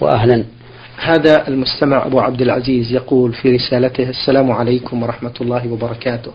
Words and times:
وأهلا. 0.00 0.44
هذا 0.96 1.48
المستمع 1.48 2.06
أبو 2.06 2.20
عبد 2.20 2.42
العزيز 2.42 2.92
يقول 2.92 3.32
في 3.32 3.50
رسالته 3.56 4.08
السلام 4.10 4.52
عليكم 4.52 5.02
ورحمة 5.02 5.34
الله 5.40 5.72
وبركاته. 5.72 6.32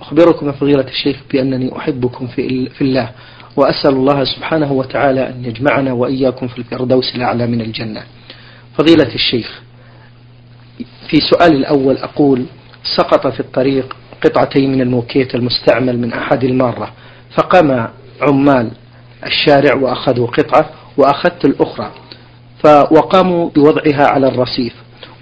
أخبركم 0.00 0.46
يا 0.46 0.52
فضيلة 0.52 0.84
الشيخ 0.88 1.16
بأنني 1.32 1.76
أحبكم 1.76 2.26
في, 2.26 2.68
في 2.68 2.80
الله 2.82 3.10
وأسأل 3.56 3.90
الله 3.90 4.24
سبحانه 4.24 4.72
وتعالى 4.72 5.28
أن 5.28 5.44
يجمعنا 5.44 5.92
وإياكم 5.92 6.48
في 6.48 6.58
الفردوس 6.58 7.14
الأعلى 7.14 7.46
من 7.46 7.60
الجنة. 7.60 8.02
فضيلة 8.78 9.14
الشيخ 9.14 9.62
في 11.08 11.16
سؤال 11.20 11.52
الأول 11.56 11.96
أقول 11.96 12.44
سقط 12.96 13.26
في 13.26 13.40
الطريق 13.40 13.96
قطعتين 14.24 14.72
من 14.72 14.80
الموكيت 14.80 15.34
المستعمل 15.34 15.98
من 15.98 16.12
أحد 16.12 16.44
المارة 16.44 16.92
فقام 17.34 17.88
عمال 18.20 18.70
الشارع 19.26 19.74
وأخذوا 19.74 20.26
قطعة 20.26 20.70
وأخذت 20.96 21.44
الأخرى. 21.44 21.90
وقاموا 22.64 23.50
بوضعها 23.50 24.06
على 24.06 24.28
الرصيف 24.28 24.72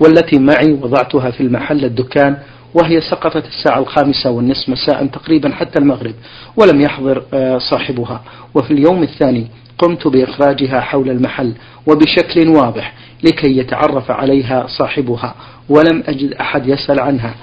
والتي 0.00 0.38
معي 0.38 0.72
وضعتها 0.72 1.30
في 1.30 1.40
المحل 1.40 1.84
الدكان 1.84 2.36
وهي 2.74 3.00
سقطت 3.00 3.44
الساعة 3.46 3.78
الخامسة 3.78 4.30
والنصف 4.30 4.68
مساء 4.68 5.06
تقريبا 5.06 5.54
حتى 5.54 5.78
المغرب 5.78 6.14
ولم 6.56 6.80
يحضر 6.80 7.22
آه، 7.34 7.58
صاحبها. 7.58 8.22
وفي 8.54 8.70
اليوم 8.70 9.02
الثاني 9.02 9.46
قمت 9.78 10.06
بإخراجها 10.06 10.80
حول 10.80 11.10
المحل 11.10 11.54
وبشكل 11.86 12.48
واضح 12.48 12.94
لكي 13.24 13.58
يتعرف 13.58 14.10
عليها 14.10 14.66
صاحبها 14.78 15.34
ولم 15.68 16.02
أجد 16.08 16.32
أحد 16.32 16.66
يسأل 16.68 17.00
عنها 17.00 17.34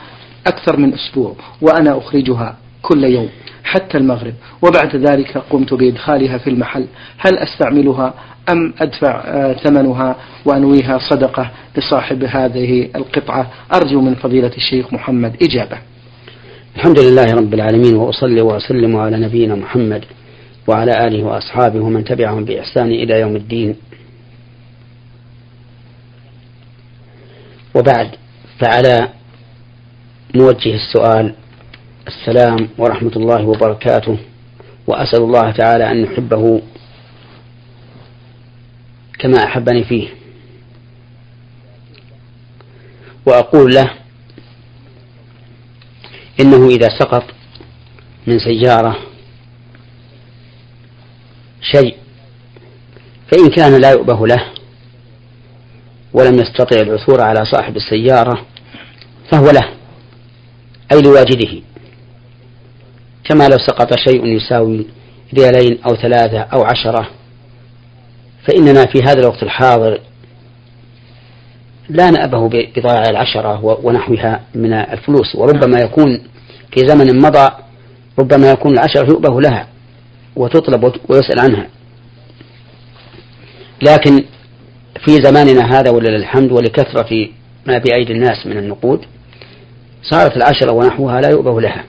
أكثر 0.47 0.77
من 0.77 0.93
أسبوع 0.93 1.35
وأنا 1.61 1.97
أخرجها. 1.97 2.55
كل 2.81 3.03
يوم 3.03 3.29
حتى 3.63 3.97
المغرب. 3.97 4.33
وبعد 4.61 4.95
ذلك 4.95 5.37
قمت 5.37 5.73
بإدخالها 5.73 6.37
في 6.37 6.49
المحل. 6.49 6.87
هل 7.17 7.37
أستعملها 7.37 8.13
أم 8.49 8.73
أدفع 8.79 9.23
آه، 9.25 9.53
ثمنها 9.53 10.15
وأنويها 10.45 10.97
صدقة 11.09 11.51
لصاحب 11.77 12.23
هذه 12.23 12.89
القطعة؟ 12.95 13.51
أرجو 13.73 14.01
من 14.01 14.15
فضيلة 14.15 14.51
الشيخ 14.57 14.93
محمد 14.93 15.35
إجابة. 15.43 15.77
الحمد 16.75 16.99
لله 16.99 17.25
رب 17.33 17.53
العالمين 17.53 17.95
وأصلي 17.95 18.41
وأسلم 18.41 18.95
على 18.95 19.17
نبينا 19.17 19.55
محمد 19.55 20.05
وعلى 20.67 21.07
آله 21.07 21.23
وأصحابه 21.23 21.79
ومن 21.79 22.03
تبعهم 22.03 22.45
بإحسان 22.45 22.87
إلى 22.87 23.19
يوم 23.19 23.35
الدين. 23.35 23.75
وبعد 27.75 28.09
فعلى 28.59 29.09
موجه 30.35 30.75
السؤال 30.75 31.35
السلام 32.07 32.69
ورحمة 32.77 33.11
الله 33.15 33.45
وبركاته 33.45 34.17
وأسأل 34.87 35.21
الله 35.23 35.51
تعالى 35.51 35.91
أن 35.91 36.03
يحبه 36.03 36.61
كما 39.19 39.43
أحبني 39.43 39.83
فيه. 39.83 40.07
وأقول 43.25 43.73
له 43.73 43.91
إنه 46.39 46.67
إذا 46.67 46.87
سقط 46.99 47.23
من 48.27 48.39
سيارة 48.39 48.97
شيء 51.61 51.95
فإن 53.31 53.49
كان 53.49 53.81
لا 53.81 53.91
يؤبه 53.91 54.27
له 54.27 54.43
ولم 56.13 56.35
يستطع 56.39 56.81
العثور 56.81 57.21
على 57.21 57.45
صاحب 57.45 57.75
السيارة 57.75 58.45
فهو 59.31 59.51
له 59.51 59.69
أي 60.91 61.01
لواجده. 61.01 61.66
كما 63.29 63.47
لو 63.47 63.57
سقط 63.67 63.95
شيء 63.95 64.25
يساوي 64.25 64.85
ريالين 65.33 65.79
أو 65.89 65.95
ثلاثة 65.95 66.39
أو 66.39 66.63
عشرة. 66.63 67.09
فإننا 68.47 68.85
في 68.85 68.99
هذا 69.03 69.19
الوقت 69.19 69.43
الحاضر 69.43 69.99
لا 71.89 72.11
نأبه 72.11 72.49
بضائع 72.49 73.09
العشرة 73.09 73.65
ونحوها 73.83 74.41
من 74.55 74.73
الفلوس. 74.73 75.35
وربما 75.35 75.79
يكون 75.79 76.21
في 76.71 76.87
زمن 76.87 77.21
مضى 77.21 77.49
ربما 78.19 78.51
يكون 78.51 78.73
العشرة 78.73 79.05
يؤبه 79.09 79.41
لها 79.41 79.67
وتطلب 80.35 80.93
ويسأل 81.09 81.39
عنها. 81.39 81.67
لكن 83.81 84.25
في 85.05 85.11
زماننا 85.23 85.79
هذا 85.79 85.91
ولله 85.91 86.15
الحمد 86.15 86.51
ولكثرة 86.51 87.27
ما 87.67 87.77
بأيدي 87.77 88.13
الناس 88.13 88.45
من 88.45 88.57
النقود 88.57 89.05
صارت 90.03 90.37
العشرة 90.37 90.71
ونحوها 90.71 91.21
لا 91.21 91.29
يؤبه 91.29 91.61
لها. 91.61 91.83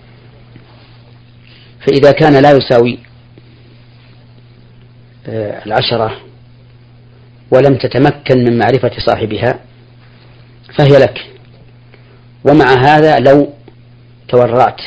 فإذا 1.88 2.12
كان 2.12 2.43
لا 2.43 2.50
يساوي 2.50 2.99
آه، 5.28 5.65
العشرة 5.66 6.16
ولم 7.50 7.75
تتمكن 7.75 8.44
من 8.44 8.59
معرفة 8.59 8.91
صاحبها 9.06 9.59
فهي 10.78 10.99
لك. 10.99 11.26
ومع 12.44 12.75
هذا 12.84 13.19
لو 13.19 13.53
تورعت 14.28 14.81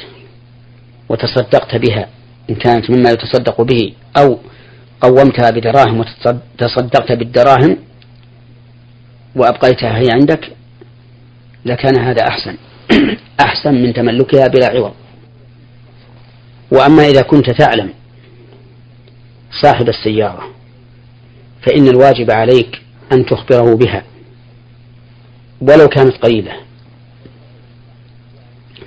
وتصدقت 1.10 1.76
بها 1.76 2.08
إن 2.50 2.56
كانت 2.56 2.92
مما 2.92 3.12
يتصدق 3.12 3.62
به 3.62 3.94
أو 4.18 4.40
قومتها 5.02 5.50
بدراهم 5.50 6.00
وتصدقت 6.00 7.12
بالدراهم 7.12 7.78
وأبقيتها 9.36 9.98
هي 9.98 10.08
عندك 10.12 10.52
لكان 11.66 12.00
هذا 12.00 12.28
أحسن. 12.28 12.58
أحسن 13.46 13.74
من 13.74 13.94
تملكها 13.94 14.48
بلا 14.48 14.68
عوض. 14.68 15.01
وأما 16.72 17.08
إذا 17.08 17.22
كنت 17.22 17.50
تعلم 17.50 17.94
صاحب 19.62 19.90
السيارة 19.90 20.50
فإن 21.68 21.88
الواجب 21.88 22.32
عليك 22.32 22.82
أن 23.12 23.26
تخبره 23.26 23.76
بها 23.76 24.04
ولو 25.62 25.88
كانت 25.88 26.18
قليلة 26.18 26.52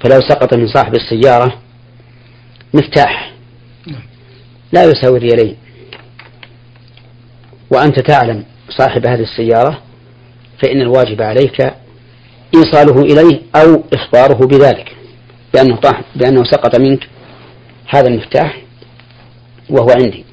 فلو 0.01 0.21
سقط 0.29 0.55
من 0.55 0.67
صاحب 0.67 0.95
السيارة 0.95 1.59
مفتاح 2.75 3.33
لا 4.73 4.85
يساوي 4.85 5.19
ريالين 5.19 5.57
وأنت 7.71 8.01
تعلم 8.01 8.45
صاحب 8.69 9.07
هذه 9.07 9.23
السيارة 9.23 9.83
فإن 10.63 10.81
الواجب 10.81 11.23
عليك 11.23 11.75
إيصاله 12.55 13.03
إليه 13.03 13.41
أو 13.57 13.85
إخباره 13.93 14.47
بذلك 14.47 14.97
بأنه, 15.55 15.79
بأنه 16.17 16.45
سقط 16.45 16.81
منك 16.81 17.09
هذا 17.89 18.09
المفتاح 18.09 18.63
وهو 19.71 19.91
عندي. 19.91 20.25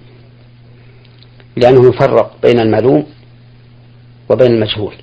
لأنه 1.56 1.90
يفرق 1.90 2.36
بين 2.44 2.60
المعلوم 2.60 3.06
وبين 4.30 4.52
المجهول. 4.52 4.96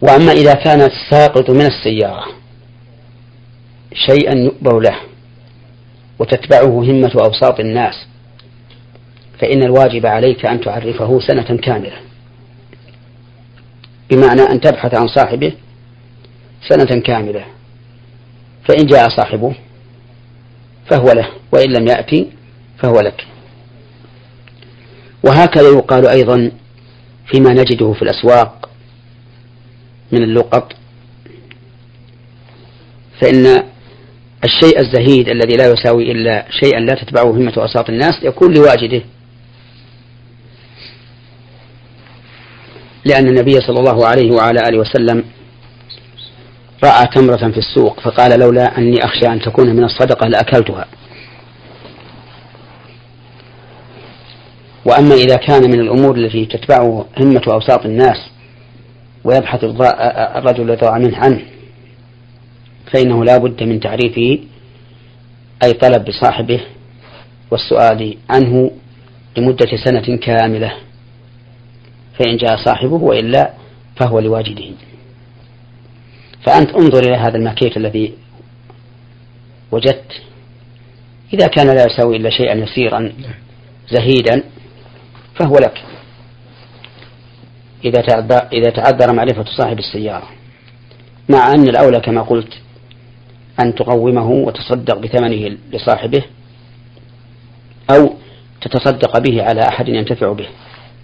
وأما 0.00 0.32
إذا 0.32 0.52
كان 0.54 0.80
الساقط 0.80 1.50
من 1.50 1.66
السيارة 1.66 2.26
شيئا 4.06 4.34
يؤبر 4.38 4.80
له 4.80 4.96
وتتبعه 6.18 6.82
همة 6.82 7.12
أوساط 7.14 7.60
الناس 7.60 8.06
فإن 9.38 9.62
الواجب 9.62 10.06
عليك 10.06 10.46
أن 10.46 10.60
تعرفه 10.60 11.20
سنة 11.20 11.56
كاملة. 11.56 11.96
بمعنى 14.10 14.42
أن 14.42 14.60
تبحث 14.60 14.94
عن 14.94 15.06
صاحبه 15.08 15.52
سنة 16.68 17.00
كاملة. 17.00 17.44
فإن 18.64 18.86
جاء 18.86 19.08
صاحبه 19.08 19.54
فهو 20.90 21.06
له 21.12 21.28
وإن 21.52 21.72
لم 21.72 21.86
يأتي 21.86 22.30
فهو 22.78 23.00
لك. 23.00 23.26
وهكذا 25.24 25.68
يقال 25.68 26.06
أيضا 26.08 26.50
فيما 27.26 27.52
نجده 27.52 27.92
في 27.92 28.02
الأسواق 28.02 28.70
من 30.12 30.22
اللقط 30.22 30.72
فإن 33.20 33.62
الشيء 34.44 34.80
الزهيد 34.80 35.28
الذي 35.28 35.56
لا 35.56 35.72
يساوي 35.72 36.12
إلا 36.12 36.46
شيئا 36.50 36.80
لا 36.80 36.94
تتبعه 36.94 37.30
همة 37.30 37.52
أساط 37.56 37.90
الناس 37.90 38.14
يكون 38.22 38.54
لواجده. 38.54 39.02
لأن 43.04 43.28
النبي 43.28 43.52
صلى 43.52 43.78
الله 43.80 44.06
عليه 44.06 44.32
وعلى 44.32 44.60
آله 44.68 44.78
وسلم 44.78 45.24
رأى 46.84 47.06
تمرة 47.14 47.50
في 47.50 47.58
السوق 47.58 48.00
فقال 48.00 48.40
لولا 48.40 48.78
أني 48.78 49.04
أخشى 49.04 49.26
أن 49.26 49.40
تكون 49.40 49.76
من 49.76 49.84
الصدقة 49.84 50.28
لأكلتها. 50.28 50.84
وأما 54.84 55.14
إذا 55.14 55.36
كان 55.36 55.70
من 55.70 55.80
الأمور 55.80 56.16
التي 56.16 56.46
تتبعه 56.46 57.06
همة 57.20 57.42
أوساط 57.48 57.86
الناس 57.86 58.16
ويبحث 59.24 59.64
الرجل 60.36 60.70
الذي 60.70 60.90
منه 60.98 61.18
عنه 61.18 61.42
فإنه 62.92 63.24
لا 63.24 63.36
بد 63.36 63.62
من 63.62 63.80
تعريفه 63.80 64.38
أي 65.64 65.72
طلب 65.72 66.04
بصاحبه 66.04 66.60
والسؤال 67.50 68.16
عنه 68.30 68.70
لمدة 69.36 69.68
سنة 69.84 70.16
كاملة 70.16 70.72
فإن 72.18 72.36
جاء 72.36 72.64
صاحبه 72.64 72.94
وإلا 72.94 73.52
فهو 73.96 74.18
لواجده. 74.18 74.64
فأنت 76.46 76.70
انظر 76.70 76.98
إلى 76.98 77.16
هذا 77.16 77.36
الماكيت 77.36 77.76
الذي 77.76 78.14
وجدت. 79.72 80.22
إذا 81.34 81.46
كان 81.46 81.66
لا 81.66 81.84
يساوي 81.86 82.16
إلا 82.16 82.30
شيئا 82.30 82.54
يسيرا 82.54 83.12
زهيدا 83.90 84.42
فهو 85.34 85.54
لك. 85.54 85.82
إذا 87.84 88.02
تعذر, 88.02 88.48
إذا 88.52 88.70
تعذر 88.70 89.12
معرفة 89.12 89.44
صاحب 89.44 89.78
السيارة 89.78 90.28
مع 91.28 91.50
أن 91.50 91.68
الأولى 91.68 92.00
كما 92.00 92.22
قلت 92.22 92.52
أن 93.60 93.74
تقومه 93.74 94.30
وتصدق 94.30 94.98
بثمنه 94.98 95.56
لصاحبه 95.72 96.22
أو 97.90 98.14
تتصدق 98.60 99.18
به 99.18 99.42
على 99.42 99.60
أحد 99.68 99.88
ينتفع 99.88 100.32
به. 100.32 100.48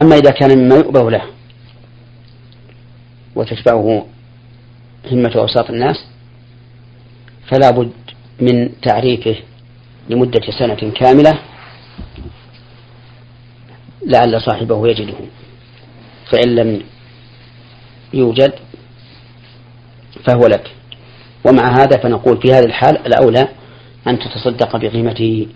أما 0.03 0.17
إذا 0.17 0.31
كان 0.31 0.59
مما 0.59 0.77
يؤبه 0.77 1.11
له 1.11 1.23
وتتبعه 3.35 4.07
همة 5.11 5.33
أوساط 5.37 5.71
الناس 5.71 6.05
فلا 7.51 7.71
بد 7.71 7.93
من 8.41 8.81
تعريفه 8.81 9.37
لمدة 10.09 10.41
سنة 10.59 10.91
كاملة 10.91 11.39
لعل 14.07 14.43
صاحبه 14.43 14.89
يجده. 14.89 15.15
فإن 16.33 16.55
لم 16.55 16.83
يوجد 18.15 18.53
فهو 20.25 20.47
لك. 20.47 20.71
ومع 21.47 21.77
هذا 21.77 21.97
فنقول 21.97 22.41
في 22.43 22.53
هذه 22.53 22.65
الحال 22.65 23.07
الأولى 23.07 23.49
أن 24.09 24.19
تتصدق 24.19 24.77
بقيمته 24.77 25.47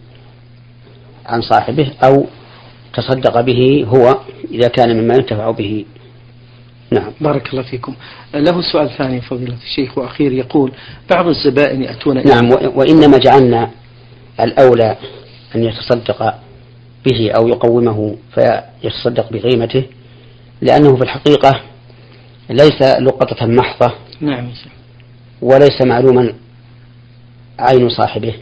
عن 1.26 1.40
صاحبه 1.40 1.92
أو 2.04 2.26
تصدق 2.94 3.40
به 3.40 3.86
هو 3.88 4.18
إذا 4.50 4.68
كان 4.68 4.96
مما 4.96 5.14
ينتفع 5.14 5.50
به. 5.50 5.84
نعم. 6.90 7.12
بارك 7.20 7.50
الله 7.50 7.62
فيكم. 7.62 7.94
له 8.34 8.62
سؤال 8.72 8.90
ثاني 8.98 9.20
فضيلة 9.20 9.56
الشيخ 9.62 9.98
وأخير 9.98 10.32
يقول 10.32 10.72
بعض 11.10 11.26
الزبائن 11.26 11.82
يأتون 11.82 12.26
نعم 12.26 12.50
وإنما 12.50 13.18
جعلنا 13.18 13.70
الأولى 14.40 14.96
أن 15.54 15.64
يتصدق 15.64 16.34
به 17.06 17.30
أو 17.30 17.48
يقومه 17.48 18.16
فيتصدق 18.34 19.32
بقيمته 19.32 19.84
لأنه 20.60 20.96
في 20.96 21.02
الحقيقة 21.02 21.60
ليس 22.50 22.82
لقطة 22.82 23.46
محضة 23.46 23.94
نعم. 24.20 24.48
وليس 25.42 25.82
معلوما 25.82 26.32
عين 27.58 27.88
صاحبه 27.88 28.34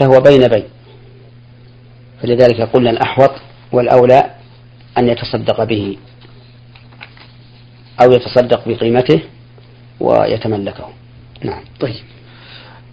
فهو 0.00 0.20
بين 0.20 0.48
بين. 0.48 0.64
فلذلك 2.22 2.60
قلنا 2.60 2.90
الأحوط 2.90 3.30
والأولى 3.72 4.30
أن 4.98 5.08
يتصدق 5.08 5.64
به. 5.64 5.96
أو 8.02 8.12
يتصدق 8.12 8.68
بقيمته 8.68 9.20
ويتملكه. 10.00 10.88
نعم. 11.44 11.60
طيب. 11.80 11.94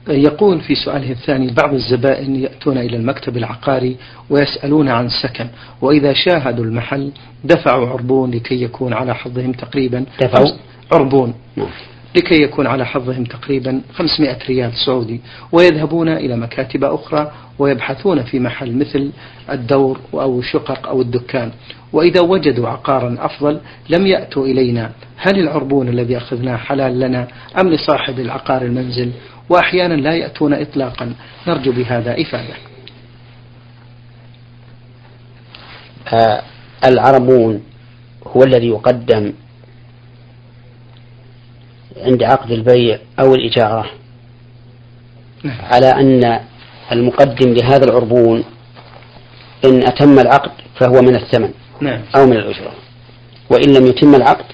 يقول 0.08 0.62
في 0.62 0.76
سؤاله 0.76 1.12
الثاني 1.12 1.52
بعض 1.52 1.74
الزبائن 1.74 2.36
يأتون 2.36 2.78
إلى 2.78 2.98
المكتب 2.98 3.38
العقاري 3.38 3.98
ويسألون 4.30 4.90
عن 4.90 5.10
سكن 5.10 5.48
وإذا 5.82 6.14
شاهدوا 6.14 6.66
المحل 6.66 7.12
دفعوا 7.44 7.88
عربون 7.88 8.32
لكي 8.32 8.64
يكون 8.64 8.94
على 8.94 9.16
حظهم 9.16 9.52
تقريبا 9.52 10.06
دفعوا؟ 10.22 10.52
عربون. 10.94 11.34
نعم. 11.56 11.68
لكي 12.16 12.42
يكون 12.42 12.68
على 12.68 12.86
حظهم 12.86 13.24
تقريبا 13.24 13.82
500 13.94 14.38
ريال 14.48 14.74
سعودي 14.86 15.22
ويذهبون 15.52 16.10
إلى 16.10 16.36
مكاتب 16.36 16.84
أخرى 16.84 17.32
ويبحثون 17.60 18.24
في 18.24 18.40
محل 18.40 18.78
مثل 18.78 19.12
الدور 19.50 20.00
أو 20.14 20.40
الشقق 20.40 20.88
أو 20.88 21.02
الدكان. 21.02 21.52
وإذا 21.94 22.22
وجدوا 22.22 22.70
عقارا 22.70 23.18
أفضل 23.20 23.60
لم 23.90 24.08
يأتوا 24.08 24.46
إلينا. 24.46 24.92
هل 25.18 25.40
العربون 25.40 25.88
الذي 25.88 26.18
أخذناه 26.18 26.58
حلال 26.58 27.00
لنا 27.00 27.28
أم 27.60 27.70
لصاحب 27.70 28.20
العقار 28.20 28.62
المنزل؟ 28.62 29.12
وأحيانا 29.50 29.94
لا 29.94 30.14
يأتون 30.14 30.54
إطلاقا. 30.54 31.14
نرجو 31.48 31.72
بهذا 31.72 32.22
إفادة. 32.22 32.54
آه 36.14 36.42
العربون 36.86 37.64
هو 38.28 38.44
الذي 38.44 38.68
يقدم 38.68 39.34
عند 42.06 42.24
عقد 42.24 42.52
البيع 42.52 43.00
أو 43.20 43.36
الإجارة 43.36 43.86
نعم. 45.44 45.58
على 45.62 45.88
أن 45.88 46.40
المقدم 46.92 47.54
لهذا 47.54 47.86
العربون 47.86 48.44
إن 49.66 49.84
أتم 49.84 50.20
العقد 50.20 50.52
فهو 50.80 51.02
من 51.02 51.16
الثمن 51.16 51.50
نعم. 51.82 52.02
أو 52.16 52.26
من 52.26 52.38
الأجرة 52.38 52.72
وإن 53.50 53.74
لم 53.74 53.86
يتم 53.86 54.16
العقد 54.16 54.46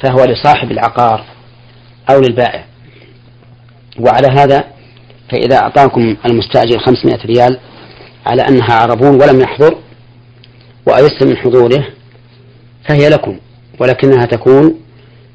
فهو 0.00 0.24
لصاحب 0.24 0.70
العقار 0.70 1.24
أو 2.10 2.20
للبائع 2.20 2.64
وعلى 4.00 4.28
هذا 4.28 4.64
فإذا 5.30 5.56
أعطاكم 5.56 6.16
المستأجر 6.26 6.78
500 6.78 7.26
ريال 7.26 7.58
على 8.26 8.42
أنها 8.42 8.74
عربون 8.74 9.22
ولم 9.22 9.40
يحضر 9.40 9.78
وأيس 10.86 11.22
من 11.22 11.36
حضوره 11.36 11.86
فهي 12.88 13.08
لكم 13.08 13.38
ولكنها 13.80 14.26
تكون 14.26 14.80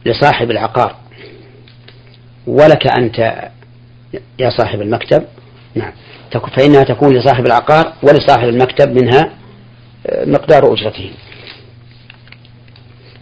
لصاحب 0.05 0.51
العقار 0.51 0.95
ولك 2.47 2.87
أنت 2.87 3.49
يا 4.39 4.49
صاحب 4.49 4.81
المكتب. 4.81 5.23
نعم. 5.75 5.91
فإنها 6.57 6.83
تكون 6.83 7.17
لصاحب 7.17 7.45
العقار 7.45 7.93
ولصاحب 8.03 8.47
المكتب 8.47 9.01
منها 9.01 9.33
آه، 10.07 10.25
مقدار 10.25 10.73
أجرته. 10.73 11.11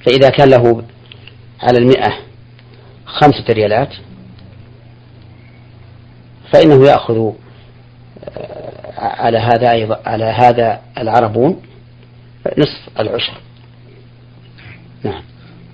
فإذا 0.06 0.30
كان 0.30 0.50
له 0.50 0.84
على 1.62 1.78
المئة 1.78 2.14
خمسة 3.06 3.46
ريالات 3.50 3.94
فإنه 6.54 6.86
يأخذ 6.88 7.32
آه، 8.24 8.94
على 8.98 9.38
هذا 9.38 9.72
أيضا 9.72 10.00
على 10.06 10.26
هذا 10.26 10.82
العربون 10.98 11.62
نصف 12.58 13.00
العشر. 13.00 13.34
نعم. 15.04 15.24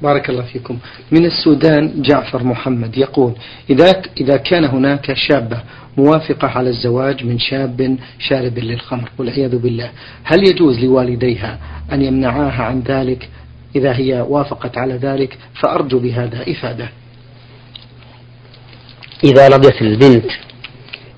بارك 0.01 0.30
الله 0.30 0.42
فيكم. 0.42 0.77
من 1.12 1.25
السودان 1.25 2.01
جعفر 2.01 2.44
محمد 2.44 2.98
يقول 2.98 3.33
إذا 3.69 4.01
إذا 4.21 4.38
كان 4.38 4.65
هناك 4.65 5.13
شابة 5.13 5.62
موافقة 5.98 6.48
على 6.48 6.69
الزواج 6.69 7.25
من 7.25 7.39
شاب 7.39 7.98
شارب 8.19 8.59
للخمر 8.59 9.09
والعياذ 9.18 9.57
بالله 9.57 9.92
هل 10.24 10.48
يجوز 10.48 10.80
لوالديها 10.80 11.59
أن 11.92 12.01
يمنعاها 12.01 12.63
عن 12.63 12.80
ذلك؟ 12.80 13.30
إذا 13.75 13.95
هي 13.95 14.25
وافقت 14.30 14.77
على 14.77 14.94
ذلك 14.94 15.38
فأرجو 15.62 16.00
بهذا 16.00 16.51
إفادة. 16.51 16.89
إذا 19.24 19.48
رضيت 19.48 19.81
البنت 19.81 20.31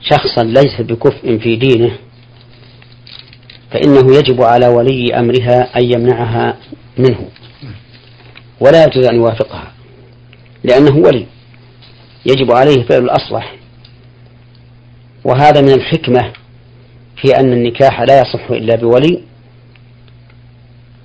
شخصا 0.02 0.44
ليس 0.44 0.82
بكفء 0.82 1.38
في 1.38 1.56
دينه 1.56 1.92
فإنه 3.72 4.16
يجب 4.16 4.42
على 4.42 4.68
ولي 4.68 5.20
أمرها 5.20 5.78
أن 5.78 5.84
يمنعها 5.84 6.58
منه. 6.98 7.28
ولا 8.64 8.84
يجوز 8.84 9.08
أن 9.08 9.16
يوافقها 9.16 9.72
لأنه 10.64 10.98
ولي 10.98 11.26
يجب 12.26 12.52
عليه 12.52 12.84
فعل 12.84 13.04
الأصلح 13.04 13.56
وهذا 15.24 15.62
من 15.62 15.74
الحكمة 15.74 16.34
في 17.22 17.40
أن 17.40 17.54
النكاح 17.54 18.02
لا 18.02 18.22
يصح 18.22 18.52
إلا 18.52 18.76
بولي 18.76 19.24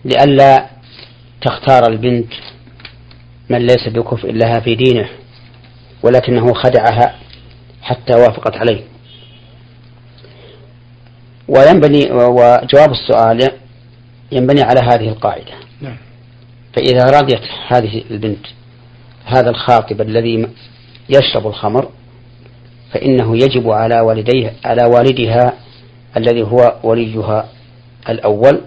لئلا 0.05 0.67
تختار 1.41 1.87
البنت 1.87 2.33
من 3.51 3.59
ليس 3.59 3.89
بكفء 3.89 4.33
لها 4.33 4.61
في 4.61 4.75
دينه 4.75 5.09
ولكنه 6.03 6.55
خدعها 6.55 7.15
حتى 7.83 8.15
وافقت 8.15 8.57
عليه 8.57 8.85
وينبني 11.49 12.13
وجواب 12.13 12.91
السؤال 12.91 13.51
ينبني 14.33 14.63
على 14.63 14.81
هذه 14.81 15.09
القاعدة 15.09 15.51
نعم. 15.51 15.68
فإذا 16.73 17.21
رضيت 17.21 17.43
هذه 17.69 18.05
البنت 18.11 18.47
هذا 19.25 19.51
الخاطب 19.51 20.01
الذي 20.01 20.49
يشرب 21.09 21.47
الخمر 21.47 21.89
فإنه 22.93 23.37
يجب 23.37 23.71
على 23.71 24.01
والديه 24.01 24.53
على 24.65 24.85
والدها 24.85 25.55
الذي 26.17 26.43
هو 26.43 26.75
وليها 26.83 27.49
الأول 28.09 28.61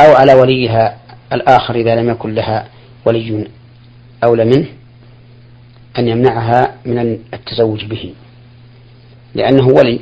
أو 0.00 0.12
على 0.12 0.34
وليها 0.34 0.98
الآخر 1.32 1.74
إذا 1.74 1.94
لم 1.94 2.10
يكن 2.10 2.34
لها 2.34 2.68
ولي 3.06 3.46
أولى 4.24 4.44
منه 4.44 4.66
أن 5.98 6.08
يمنعها 6.08 6.74
من 6.84 7.18
التزوج 7.34 7.84
به. 7.84 8.14
لأنه 9.34 9.66
ولي 9.66 10.00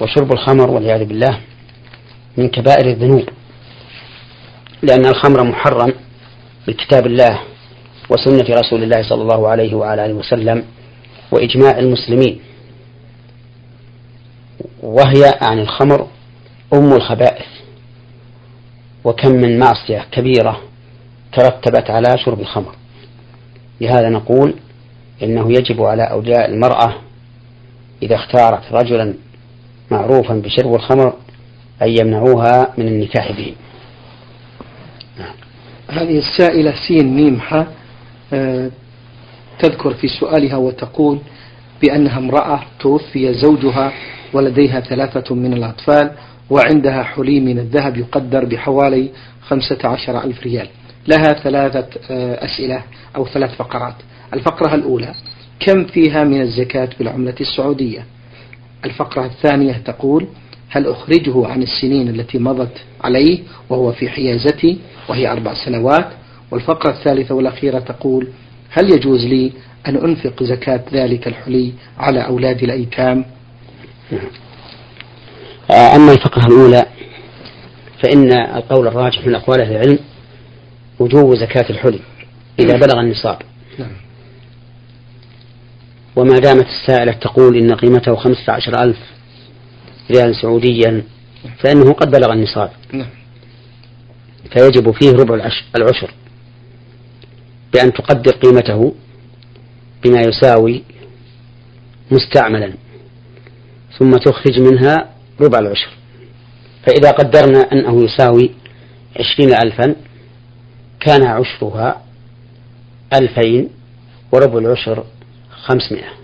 وشرب 0.00 0.32
الخمر 0.32 0.70
والعياذ 0.70 1.04
بالله 1.04 1.40
من 2.36 2.48
كبائر 2.48 2.86
الذنوب. 2.86 3.28
لأن 4.82 5.06
الخمر 5.06 5.42
محرم 5.44 5.92
بكتاب 6.68 7.06
الله 7.06 7.40
وسنة 8.10 8.56
رسول 8.56 8.82
الله 8.82 9.02
صلى 9.02 9.22
الله 9.22 9.48
عليه 9.48 9.74
وعلى 9.74 10.06
آله 10.06 10.14
وسلم 10.14 10.64
وإجماع 11.32 11.78
المسلمين 11.78 12.40
وهي 14.82 15.38
عن 15.42 15.58
الخمر 15.58 16.06
أم 16.74 16.92
الخبائث 16.92 17.46
وكم 19.04 19.30
من 19.30 19.58
معصية 19.58 20.06
كبيرة 20.12 20.60
ترتبت 21.32 21.90
على 21.90 22.18
شرب 22.24 22.40
الخمر 22.40 22.74
لهذا 23.80 24.08
نقول 24.08 24.54
إنه 25.22 25.52
يجب 25.52 25.82
على 25.82 26.02
أولياء 26.02 26.50
المرأة 26.50 26.94
إذا 28.02 28.14
اختارت 28.14 28.72
رجلا 28.72 29.14
معروفا 29.90 30.34
بشرب 30.34 30.74
الخمر 30.74 31.12
أن 31.82 31.88
يمنعوها 31.88 32.74
من 32.78 32.88
النكاح 32.88 33.32
به. 33.32 33.54
هذه 35.92 36.18
السائلة 36.18 36.74
سين 36.88 37.14
ميم 37.14 37.40
ح 37.40 37.66
آه، 38.32 38.70
تذكر 39.58 39.94
في 39.94 40.08
سؤالها 40.08 40.56
وتقول 40.56 41.18
بأنها 41.82 42.18
امرأة 42.18 42.62
توفي 42.80 43.34
زوجها 43.34 43.92
ولديها 44.32 44.80
ثلاثة 44.80 45.34
من 45.34 45.52
الأطفال 45.52 46.10
وعندها 46.50 47.02
حلي 47.02 47.40
من 47.40 47.58
الذهب 47.58 47.96
يقدر 47.96 48.44
بحوالي 48.44 49.10
خمسة 49.42 49.78
عشر 49.84 50.24
ألف 50.24 50.42
ريال. 50.42 50.68
لها 51.08 51.32
ثلاثة 51.32 51.86
آه، 52.10 52.44
أسئلة 52.44 52.82
أو 53.16 53.26
ثلاث 53.26 53.56
فقرات. 53.56 53.94
الفقرة 54.34 54.74
الأولى 54.74 55.14
كم 55.60 55.84
فيها 55.84 56.24
من 56.24 56.40
الزكاة 56.40 56.88
بالعملة 56.98 57.34
السعودية؟ 57.40 58.04
الفقرة 58.84 59.26
الثانية 59.26 59.72
تقول 59.72 60.26
هل 60.72 60.86
أخرجه 60.86 61.46
عن 61.46 61.62
السنين 61.62 62.08
التي 62.08 62.38
مضت 62.38 62.76
عليه 63.04 63.42
وهو 63.70 63.92
في 63.92 64.08
حيازتي 64.08 64.78
وهي 65.08 65.32
أربع 65.32 65.54
سنوات؟ 65.64 66.08
والفقرة 66.50 66.90
الثالثة 66.90 67.34
والأخيرة 67.34 67.78
تقول 67.78 68.28
هل 68.70 68.92
يجوز 68.92 69.24
لي 69.24 69.52
أن 69.88 69.96
أنفق 69.96 70.42
زكاة 70.42 70.84
ذلك 70.92 71.26
الحلي 71.28 71.72
على 71.98 72.26
أولاد 72.26 72.62
الأيتام؟ 72.62 73.24
آه، 75.70 75.96
أما 75.96 76.12
الفقرة 76.12 76.46
الأولى 76.46 76.86
فإن 78.02 78.32
القول 78.32 78.86
الراجح 78.86 79.26
من 79.26 79.34
أقوال 79.34 79.60
أهل 79.60 79.72
العلم 79.72 79.98
وجوب 80.98 81.34
زكاة 81.34 81.70
الحلي 81.70 82.00
إذا 82.58 82.76
بلغ 82.76 83.00
النصاب. 83.00 83.38
نعم. 83.78 83.92
وما 86.16 86.38
دامت 86.38 86.66
السائلة 86.66 87.12
تقول 87.12 87.56
إن 87.56 87.74
قيمته 87.74 88.14
خمسة 88.14 88.52
عشر 88.52 88.82
ألف 88.82 88.98
ريال 90.10 90.36
سعوديا 90.42 91.04
فإنه 91.58 91.92
قد 91.92 92.10
بلغ 92.10 92.32
النصاب. 92.32 92.70
نعم. 92.92 93.08
فيجب 94.52 94.90
فيه 94.90 95.10
ربع 95.10 95.34
العشر 95.76 96.10
بأن 97.74 97.92
تقدر 97.92 98.32
قيمته 98.32 98.94
بما 100.04 100.20
يساوي 100.20 100.82
مستعملا 102.10 102.74
ثم 103.98 104.10
تخرج 104.10 104.60
منها 104.60 105.10
ربع 105.40 105.58
العشر. 105.58 105.88
فإذا 106.86 107.10
قدرنا 107.10 107.60
أنه 107.72 108.04
يساوي 108.04 108.50
عشرين 109.20 109.54
ألفا 109.64 109.96
كان 111.00 111.26
عشرها 111.26 112.02
ألفين 113.14 113.68
وربع 114.32 114.58
العشر 114.58 115.04
خمسمائة. 115.50 116.21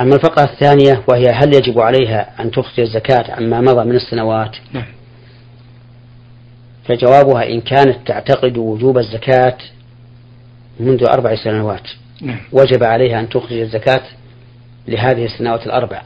أما 0.00 0.14
الفقرة 0.14 0.44
الثانية 0.44 1.02
وهي 1.08 1.30
هل 1.30 1.54
يجب 1.54 1.80
عليها 1.80 2.42
أن 2.42 2.50
تخرج 2.50 2.80
الزكاة 2.80 3.32
عما 3.32 3.60
مضى 3.60 3.84
من 3.84 3.96
السنوات؟ 3.96 4.56
نعم. 4.72 4.86
فجوابها 6.88 7.48
إن 7.48 7.60
كانت 7.60 7.96
تعتقد 8.06 8.58
وجوب 8.58 8.98
الزكاة 8.98 9.56
منذ 10.80 11.04
أربع 11.04 11.34
سنوات. 11.34 11.88
نعم. 12.22 12.40
وجب 12.52 12.84
عليها 12.84 13.20
أن 13.20 13.28
تخرج 13.28 13.58
الزكاة 13.58 14.02
لهذه 14.88 15.24
السنوات 15.24 15.66
الأربع. 15.66 16.02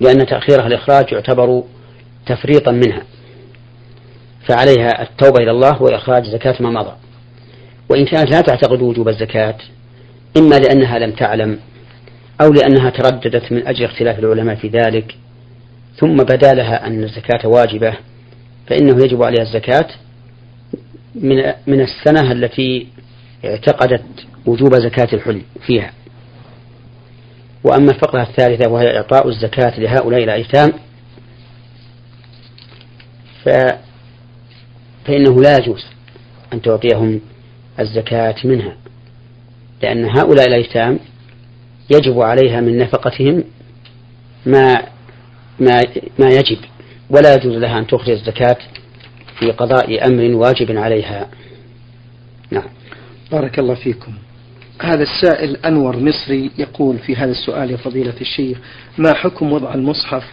لأن 0.00 0.26
تأخيرها 0.26 0.66
الإخراج 0.66 1.12
يعتبر 1.12 1.62
تفريطا 2.26 2.72
منها. 2.72 3.02
فعليها 4.48 5.02
التوبة 5.02 5.42
إلى 5.42 5.50
الله 5.50 5.82
وإخراج 5.82 6.24
زكاة 6.24 6.56
ما 6.60 6.70
مضى. 6.70 6.92
وإن 7.88 8.04
كانت 8.04 8.30
لا 8.30 8.40
تعتقد 8.40 8.82
وجوب 8.82 9.08
الزكاة 9.08 9.54
إما 10.36 10.54
لأنها 10.54 10.98
لم 10.98 11.12
تعلم 11.12 11.58
أو 12.42 12.52
لأنها 12.52 12.90
ترددت 12.90 13.52
من 13.52 13.66
أجل 13.66 13.84
اختلاف 13.84 14.18
العلماء 14.18 14.56
في 14.56 14.68
ذلك 14.68 15.16
ثم 15.96 16.16
بدا 16.16 16.54
لها 16.54 16.86
أن 16.86 17.04
الزكاة 17.04 17.48
واجبة 17.48 17.94
فإنه 18.66 19.04
يجب 19.04 19.22
عليها 19.22 19.42
الزكاة 19.42 19.88
من 21.14 21.36
من 21.66 21.80
السنة 21.80 22.32
التي 22.32 22.86
اعتقدت 23.44 24.04
وجوب 24.46 24.74
زكاة 24.74 25.08
الحلي 25.12 25.42
فيها. 25.66 25.92
وأما 27.64 27.90
الفقرة 27.90 28.22
الثالثة 28.22 28.70
وهي 28.70 28.96
إعطاء 28.96 29.28
الزكاة 29.28 29.80
لهؤلاء 29.80 30.24
الأيتام 30.24 30.72
ف 33.44 33.48
فإنه 35.04 35.42
لا 35.42 35.56
يجوز 35.58 35.86
أن 36.52 36.62
تعطيهم 36.62 37.20
الزكاة 37.80 38.34
منها 38.44 38.76
لأن 39.82 40.04
هؤلاء 40.04 40.46
الأيتام 40.48 40.98
يجب 41.90 42.20
عليها 42.20 42.60
من 42.60 42.78
نفقتهم 42.78 43.44
ما 44.46 44.82
ما 45.60 45.80
ما 46.18 46.28
يجب 46.28 46.58
ولا 47.10 47.34
يجوز 47.34 47.56
لها 47.56 47.78
أن 47.78 47.86
تخرج 47.86 48.10
الزكاة 48.10 48.56
في 49.38 49.50
قضاء 49.50 50.06
أمر 50.06 50.34
واجب 50.34 50.76
عليها. 50.76 51.28
نعم. 52.50 52.68
بارك 53.32 53.58
الله 53.58 53.74
فيكم. 53.74 54.12
هذا 54.82 55.02
السائل 55.02 55.56
أنور 55.56 55.96
مصري 55.96 56.50
يقول 56.58 56.98
في 56.98 57.16
هذا 57.16 57.30
السؤال 57.30 57.70
يا 57.70 57.76
فضيلة 57.76 58.14
الشيخ 58.20 58.58
ما 58.98 59.14
حكم 59.14 59.52
وضع 59.52 59.74
المصحف 59.74 60.24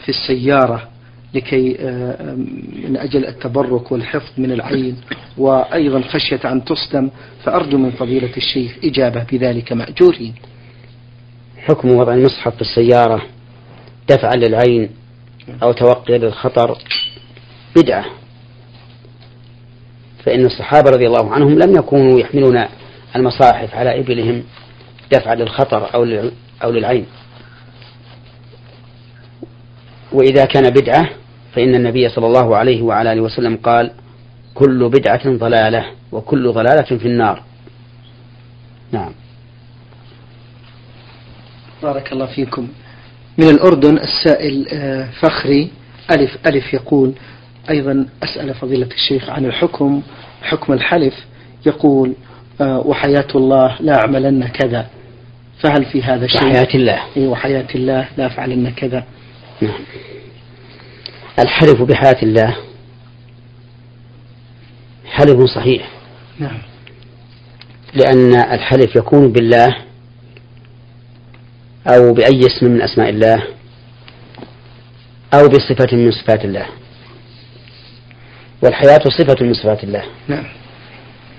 في 0.00 0.08
السيارة 0.08 0.88
لكي 1.34 1.76
آه، 1.80 2.34
من 2.88 2.96
أجل 2.96 3.26
التبرك 3.26 3.92
والحفظ 3.92 4.30
من 4.38 4.52
العين 4.52 4.96
وأيضا 5.38 6.00
خشية 6.00 6.40
أن 6.44 6.64
تصدم؟ 6.64 7.10
فأرجو 7.44 7.78
من 7.78 7.90
فضيلة 7.90 8.36
الشيخ 8.36 8.76
إجابة 8.84 9.26
بذلك 9.32 9.72
مأجورين. 9.72 10.34
حكم 11.62 11.90
وضع 11.90 12.14
المصحف 12.14 12.54
في 12.54 12.60
السيارة 12.60 13.22
دفعا 14.08 14.34
للعين 14.34 14.90
أو 15.62 15.72
توقيا 15.72 16.18
للخطر 16.18 16.78
بدعة. 17.76 18.04
فإن 20.24 20.46
الصحابة 20.46 20.90
رضي 20.90 21.06
الله 21.06 21.32
عنهم 21.32 21.58
لم 21.58 21.76
يكونوا 21.76 22.20
يحملون 22.20 22.64
المصاحف 23.16 23.74
على 23.74 24.00
إبلهم 24.00 24.42
دفعا 25.12 25.34
للخطر 25.34 25.94
أو 25.94 26.30
أو 26.64 26.70
للعين. 26.70 27.06
وإذا 30.12 30.44
كان 30.44 30.70
بدعة 30.70 31.08
فإن 31.54 31.74
النبي 31.74 32.08
صلى 32.08 32.26
الله 32.26 32.56
عليه 32.56 32.82
وعلى 32.82 33.12
آله 33.12 33.20
وسلم 33.20 33.56
قال 33.56 33.92
كل 34.54 34.88
بدعة 34.88 35.36
ضلالة 35.36 35.86
وكل 36.12 36.52
ضلالة 36.52 36.98
في 36.98 37.06
النار. 37.06 37.42
نعم. 38.92 39.12
بارك 41.82 42.12
الله 42.12 42.26
فيكم. 42.26 42.68
من 43.38 43.48
الأردن 43.48 43.98
السائل 43.98 44.68
آه، 44.72 45.08
فخري 45.20 45.70
ألف 46.10 46.38
ألف 46.46 46.74
يقول 46.74 47.12
أيضا 47.70 48.06
أسأل 48.22 48.54
فضيلة 48.54 48.86
الشيخ 48.86 49.30
عن 49.30 49.44
الحكم 49.44 50.02
حكم 50.42 50.72
الحلف 50.72 51.14
يقول 51.66 52.14
آه، 52.60 52.78
وحياة 52.86 53.28
الله 53.34 53.76
لا 53.80 54.00
أعملن 54.00 54.46
كذا. 54.46 54.86
فهل 55.62 55.84
في 55.84 56.02
هذا 56.02 56.26
شيء؟ 56.26 56.44
وحياة 56.44 56.74
الله. 56.74 56.98
إيه 57.16 57.28
وحياة 57.28 57.66
الله 57.74 58.08
لا 58.16 58.26
أفعلن 58.26 58.70
كذا. 58.70 59.04
نعم. 59.60 59.80
الحلف 61.38 61.82
بحياة 61.82 62.22
الله 62.22 62.56
حلف 65.06 65.44
صحيح. 65.54 65.88
نعم. 66.38 66.58
لأن 67.94 68.34
الحلف 68.34 68.96
يكون 68.96 69.32
بالله 69.32 69.91
أو 71.86 72.12
بأي 72.12 72.40
اسم 72.46 72.66
من 72.66 72.82
أسماء 72.82 73.08
الله 73.08 73.42
أو 75.34 75.48
بصفة 75.48 75.96
من 75.96 76.10
صفات 76.10 76.44
الله. 76.44 76.66
والحياة 78.62 79.00
صفة 79.18 79.44
من 79.44 79.54
صفات 79.54 79.84
الله. 79.84 80.04
نعم. 80.28 80.44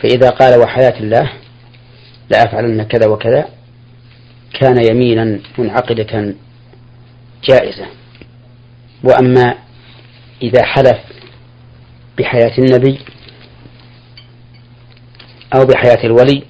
فإذا 0.02 0.30
قال 0.30 0.60
وحياة 0.60 1.00
الله 1.00 1.32
لأفعلن 2.30 2.84
كذا 2.84 3.08
وكذا 3.08 3.50
كان 4.60 4.86
يمينا 4.92 5.40
منعقدة 5.58 6.34
جائزة. 7.50 7.86
وأما 9.04 9.56
إذا 10.42 10.64
حلف 10.64 10.98
بحياة 12.18 12.58
النبي 12.58 13.00
أو 15.56 15.66
بحياة 15.66 16.06
الولي 16.06 16.44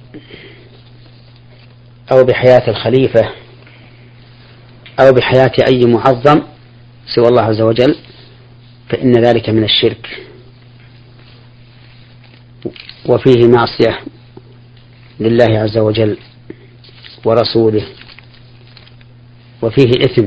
أو 2.12 2.24
بحياة 2.24 2.70
الخليفة 2.70 3.43
أو 5.00 5.12
بحياة 5.12 5.52
أي 5.68 5.84
معظم 5.84 6.42
سوى 7.14 7.28
الله 7.28 7.42
عز 7.42 7.60
وجل 7.60 7.96
فإن 8.88 9.12
ذلك 9.12 9.50
من 9.50 9.64
الشرك. 9.64 10.08
وفيه 13.06 13.48
معصية 13.48 13.98
لله 15.20 15.58
عز 15.58 15.78
وجل 15.78 16.18
ورسوله. 17.24 17.82
وفيه 19.62 19.90
إثم 20.04 20.26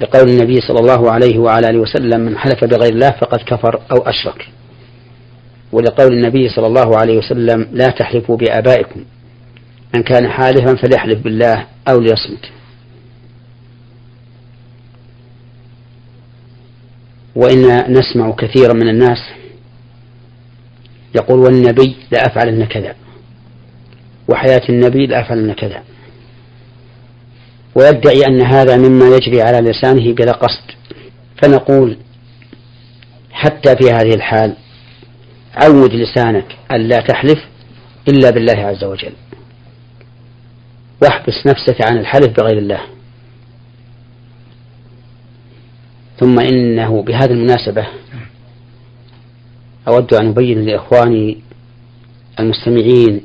لقول 0.00 0.28
النبي 0.28 0.60
صلى 0.60 0.78
الله 0.80 1.10
عليه 1.10 1.38
وعلى 1.38 1.70
آله 1.70 1.78
وسلم 1.78 2.20
من 2.20 2.38
حلف 2.38 2.64
بغير 2.64 2.92
الله 2.92 3.10
فقد 3.10 3.38
كفر 3.38 3.80
أو 3.90 3.96
أشرك. 3.96 4.48
ولقول 5.72 6.12
النبي 6.12 6.48
صلى 6.48 6.66
الله 6.66 6.96
عليه 6.96 7.18
وسلم 7.18 7.68
لا 7.72 7.86
تحلفوا 7.86 8.36
بآبائكم 8.36 9.04
من 9.94 10.02
كان 10.02 10.28
حالفا 10.28 10.74
فليحلف 10.74 11.18
بالله 11.18 11.66
أو 11.88 12.00
ليصمت. 12.00 12.57
وإن 17.38 17.92
نسمع 17.92 18.30
كثيرا 18.30 18.72
من 18.72 18.88
الناس 18.88 19.18
يقول 21.14 21.38
والنبي 21.38 21.96
لأفعلن 22.10 22.64
كذا 22.64 22.94
وحياة 24.28 24.62
النبي 24.68 25.06
لأفعلن 25.06 25.52
كذا. 25.52 25.82
ويدعي 27.74 28.26
أن 28.26 28.42
هذا 28.42 28.76
مما 28.76 29.08
يجري 29.16 29.42
على 29.42 29.70
لسانه 29.70 30.14
بلا 30.14 30.32
قصد. 30.32 30.64
فنقول 31.42 31.96
حتى 33.32 33.76
في 33.76 33.90
هذه 33.90 34.14
الحال 34.14 34.56
عود 35.54 35.92
لسانك 35.94 36.56
ألا 36.72 37.00
تحلف 37.00 37.38
إلا 38.08 38.30
بالله 38.30 38.58
عز 38.58 38.84
وجل. 38.84 39.12
واحبس 41.02 41.46
نفسك 41.46 41.90
عن 41.90 41.98
الحلف 41.98 42.28
بغير 42.40 42.58
الله. 42.58 42.80
ثم 46.20 46.40
إنه 46.40 47.02
بهذه 47.02 47.30
المناسبة 47.30 47.86
أود 49.88 50.14
أن 50.14 50.28
أبين 50.28 50.64
لإخواني 50.64 51.38
المستمعين 52.40 53.20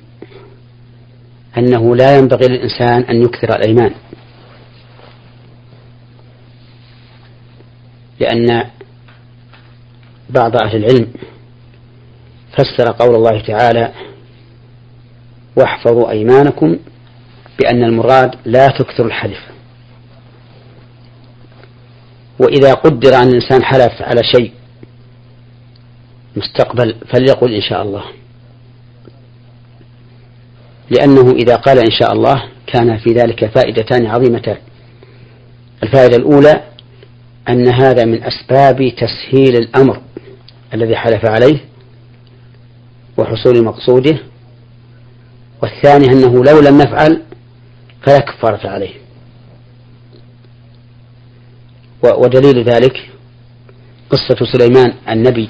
أنه 1.58 1.96
لا 1.96 2.18
ينبغي 2.18 2.48
للإنسان 2.48 3.02
أن 3.02 3.22
يكثر 3.24 3.56
الأيمان 3.56 3.92
لأن 8.20 8.70
بعض 10.30 10.56
أهل 10.56 10.78
العلم 10.78 11.08
فسر 12.52 12.92
قول 12.92 13.16
الله 13.16 13.42
تعالى 13.42 13.92
واحفظوا 15.56 16.10
أيمانكم 16.12 16.78
بأن 17.60 17.84
المراد 17.84 18.36
لا 18.46 18.68
تكثر 18.68 19.06
الحلف. 19.06 19.40
وإذا 22.40 22.74
قدر 22.74 23.16
أن 23.16 23.28
الإنسان 23.28 23.64
حلف 23.64 24.02
على 24.02 24.24
شيء 24.24 24.52
مستقبل 26.36 26.96
فليقل 27.14 27.54
إن 27.54 27.62
شاء 27.62 27.82
الله. 27.82 28.04
لأنه 30.90 31.32
إذا 31.32 31.56
قال 31.56 31.80
إن 31.80 31.92
شاء 31.92 32.14
الله 32.14 32.44
كان 32.68 32.98
في 32.98 33.10
ذلك 33.10 33.46
فائدتان 33.46 34.06
عظيمتان. 34.06 34.58
الفائدة 35.84 36.16
الأولى 36.16 36.64
أن 37.50 37.68
هذا 37.68 38.06
من 38.06 38.24
أسباب 38.24 38.94
تسهيل 38.98 39.56
الأمر 39.56 40.02
الذي 40.74 40.96
حلف 40.96 41.26
عليه 41.26 41.58
وحصول 43.18 43.64
مقصوده 43.64 44.18
والثاني 45.62 46.06
أنه 46.06 46.44
لو 46.44 46.60
لم 46.60 46.82
يفعل 46.82 47.22
فلا 48.02 48.20
كفارة 48.20 48.70
عليه. 48.70 49.03
ودليل 52.04 52.64
ذلك 52.64 53.10
قصة 54.10 54.46
سليمان 54.54 54.94
النبي 55.10 55.50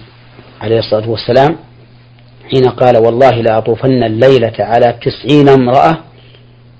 عليه 0.61 0.79
الصلاة 0.79 1.09
والسلام 1.09 1.57
حين 2.51 2.69
قال 2.69 2.97
والله 2.97 3.29
لأطوفن 3.29 4.03
الليلة 4.03 4.53
على 4.59 4.99
تسعين 5.01 5.49
امرأة 5.49 5.97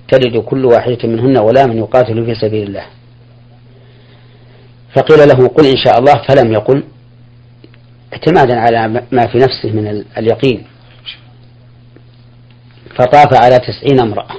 تلد 0.08 0.36
كل 0.36 0.64
واحدة 0.64 0.98
منهن 1.08 1.38
ولا 1.38 1.66
من 1.66 1.78
يقاتل 1.78 2.24
في 2.26 2.34
سبيل 2.34 2.66
الله. 2.66 2.86
فقيل 4.96 5.28
له 5.28 5.48
قل 5.48 5.66
إن 5.66 5.76
شاء 5.76 5.98
الله 5.98 6.14
فلم 6.28 6.52
يقل 6.52 6.84
اعتمادا 8.12 8.60
على 8.60 8.88
ما 9.12 9.26
في 9.26 9.38
نفسه 9.38 9.70
من 9.72 10.04
اليقين. 10.18 10.64
فطاف 12.98 13.34
على 13.42 13.58
تسعين 13.58 14.00
امرأة 14.00 14.36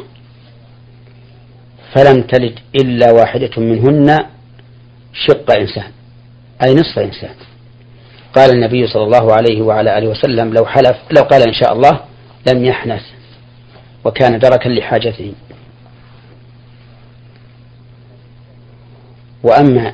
فلم 1.95 2.21
تلد 2.21 2.59
إلا 2.75 3.11
واحدة 3.11 3.51
منهن 3.57 4.34
شق 5.27 5.51
إنسان 5.51 5.91
أي 6.65 6.73
نصف 6.73 6.99
إنسان. 6.99 7.35
قال 8.35 8.49
النبي 8.49 8.87
صلى 8.87 9.03
الله 9.03 9.33
عليه 9.33 9.61
وعلى 9.61 9.97
آله 9.97 10.07
وسلم 10.07 10.53
لو 10.53 10.65
حلف 10.65 10.97
لو 11.17 11.23
قال 11.23 11.41
إن 11.47 11.53
شاء 11.53 11.73
الله 11.73 11.99
لم 12.53 12.65
يحنث 12.65 13.01
وكان 14.05 14.39
دركا 14.39 14.69
لحاجته. 14.69 15.33
وأما 19.43 19.93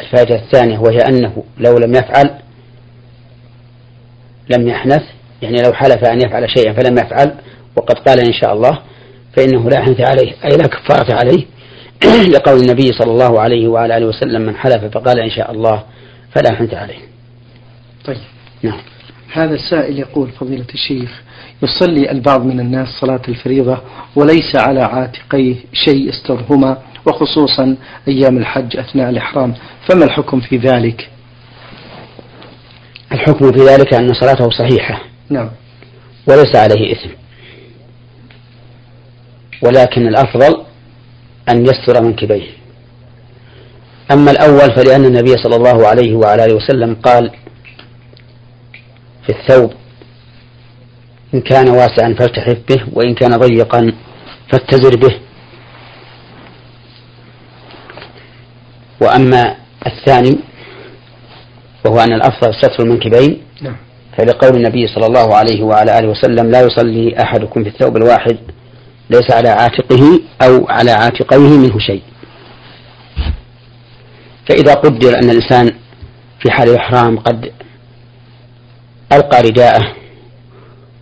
الفائدة 0.00 0.34
الثانية 0.34 0.78
وهي 0.78 0.98
أنه 0.98 1.44
لو 1.58 1.78
لم 1.78 1.94
يفعل 1.94 2.30
لم 4.50 4.68
يحنث 4.68 5.02
يعني 5.42 5.62
لو 5.62 5.72
حلف 5.72 6.04
أن 6.04 6.18
يفعل 6.26 6.50
شيئا 6.50 6.72
فلم 6.72 6.98
يفعل 6.98 7.34
وقد 7.76 7.98
قال 7.98 8.20
إن 8.20 8.32
شاء 8.32 8.52
الله 8.52 8.78
فإنه 9.36 9.70
لا 9.70 9.82
حنث 9.82 10.00
عليه 10.00 10.32
أي 10.44 10.56
لا 10.56 10.66
كفارة 10.66 11.14
عليه 11.14 11.46
لقول 12.34 12.60
النبي 12.60 12.92
صلى 12.92 13.10
الله 13.10 13.40
عليه 13.40 13.68
وعلى 13.68 13.96
آله 13.96 14.06
وسلم 14.06 14.42
من 14.42 14.56
حلف 14.56 14.84
فقال 14.84 15.18
إن 15.20 15.30
شاء 15.30 15.50
الله 15.50 15.82
فلا 16.34 16.54
حنث 16.54 16.74
عليه. 16.74 16.98
طيب. 18.04 18.16
نعم. 18.62 18.80
هذا 19.32 19.54
السائل 19.54 19.98
يقول 19.98 20.30
فضيلة 20.30 20.66
الشيخ 20.74 21.22
يصلي 21.62 22.10
البعض 22.10 22.44
من 22.44 22.60
الناس 22.60 22.88
صلاة 23.00 23.22
الفريضة 23.28 23.78
وليس 24.16 24.56
على 24.56 24.80
عاتقيه 24.80 25.56
شيء 25.72 26.08
يسترهما 26.08 26.78
وخصوصا 27.06 27.76
أيام 28.08 28.38
الحج 28.38 28.76
أثناء 28.76 29.10
الإحرام. 29.10 29.54
فما 29.88 30.04
الحكم 30.04 30.40
في 30.40 30.56
ذلك؟ 30.56 31.10
الحكم 33.12 33.52
في 33.52 33.60
ذلك 33.60 33.94
أن 33.94 34.14
صلاته 34.14 34.50
صحيحة. 34.50 35.00
نعم. 35.28 35.50
وليس 36.28 36.56
عليه 36.56 36.92
إثم. 36.92 37.10
ولكن 39.62 40.06
الأفضل 40.06 40.71
أن 41.48 41.66
يستر 41.66 42.02
منكبيه 42.02 42.46
أما 44.12 44.30
الأول 44.30 44.74
فلأن 44.76 45.04
النبي 45.04 45.36
صلى 45.42 45.56
الله 45.56 45.86
عليه 45.86 46.14
وعلى 46.16 46.44
آله 46.44 46.54
وسلم 46.54 46.94
قال 46.94 47.30
في 49.26 49.32
الثوب 49.32 49.72
إن 51.34 51.40
كان 51.40 51.68
واسعا 51.68 52.14
فالتحف 52.18 52.58
به 52.68 52.82
وإن 52.92 53.14
كان 53.14 53.36
ضيقا 53.36 53.92
فاتزر 54.52 54.96
به 54.96 55.18
وأما 59.00 59.56
الثاني 59.86 60.38
وهو 61.84 62.00
أن 62.00 62.12
الأفضل 62.12 62.54
ستر 62.54 62.84
المنكبين 62.84 63.42
نعم. 63.62 63.76
فلقول 64.18 64.56
النبي 64.56 64.86
صلى 64.86 65.06
الله 65.06 65.34
عليه 65.34 65.62
وعلى 65.62 65.98
آله 65.98 66.08
وسلم 66.08 66.50
لا 66.50 66.60
يصلي 66.60 67.22
أحدكم 67.22 67.62
في 67.64 67.68
الثوب 67.68 67.96
الواحد 67.96 68.38
ليس 69.12 69.30
على 69.30 69.48
عاتقه 69.48 70.20
أو 70.42 70.66
على 70.68 70.90
عاتقيه 70.90 71.58
منه 71.58 71.78
شيء. 71.78 72.02
فإذا 74.48 74.74
قدر 74.74 75.18
أن 75.18 75.30
الإنسان 75.30 75.70
في 76.40 76.50
حال 76.50 76.68
الإحرام 76.68 77.18
قد 77.18 77.52
ألقى 79.12 79.42
رداءه 79.42 79.92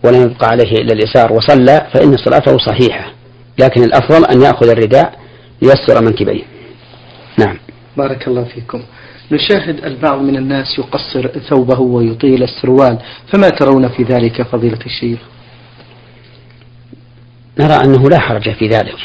ولم 0.03 0.21
يبقى 0.21 0.47
عليه 0.47 0.71
إلا 0.71 0.93
الإسار 0.93 1.33
وصلى 1.33 1.87
فإن 1.93 2.17
صلاته 2.17 2.57
صحيحة. 2.57 3.11
لكن 3.59 3.83
الأفضل 3.83 4.25
أن 4.25 4.41
يأخذ 4.41 4.69
الرداء 4.69 5.19
ليستر 5.61 6.01
منكبيه. 6.01 6.43
نعم. 7.39 7.57
بارك 7.97 8.27
الله 8.27 8.43
فيكم. 8.43 8.81
نشاهد 9.31 9.85
البعض 9.85 10.21
من 10.21 10.37
الناس 10.37 10.79
يقصر 10.79 11.27
ثوبه 11.49 11.79
ويطيل 11.79 12.43
السروال 12.43 12.97
فما 13.33 13.49
ترون 13.49 13.87
في 13.87 14.03
ذلك 14.03 14.41
فضيلة 14.41 14.79
الشيخ؟ 14.85 15.19
نرى 17.59 17.73
أنه 17.73 18.09
لا 18.09 18.19
حرج 18.19 18.53
في 18.53 18.67
ذلك 18.67 18.97